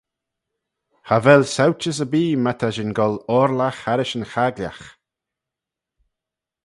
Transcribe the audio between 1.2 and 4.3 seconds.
vell sauchys erbee my ta shin gholl orlagh harrish yn